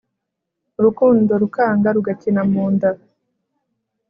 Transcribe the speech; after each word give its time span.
Urukundo 0.79 1.31
rukanga 1.41 1.89
rugakina 1.95 2.41
mu 2.51 2.65
nda 2.73 2.89